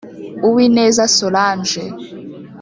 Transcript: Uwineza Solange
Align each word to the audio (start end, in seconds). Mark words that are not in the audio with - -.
Uwineza 0.47 1.03
Solange 1.17 1.81